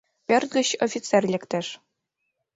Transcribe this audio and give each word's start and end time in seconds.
Пӧрт 0.27 0.49
гыч 0.57 0.69
офицер 0.85 1.23
лектеш. 1.33 1.67